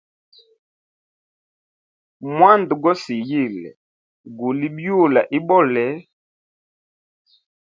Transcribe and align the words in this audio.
Mwanda 2.35 2.73
go 2.81 2.91
siyile, 3.03 3.69
guli 4.37 4.67
bi 4.75 4.81
yula 4.89 5.21
ibole. 5.37 5.85